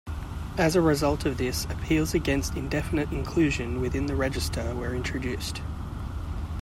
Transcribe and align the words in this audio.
As 0.57 0.75
a 0.75 0.81
result 0.81 1.27
of 1.27 1.37
this, 1.37 1.65
appeals 1.65 2.15
against 2.15 2.55
indefinite 2.55 3.11
inclusion 3.11 3.79
within 3.79 4.07
the 4.07 4.15
register 4.15 4.73
were 4.73 4.95
introduced. 4.95 5.61